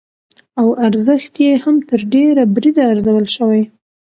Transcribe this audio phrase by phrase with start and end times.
[0.59, 3.63] او ارزښت يې هم تر ډېره بريده ارزول شوى،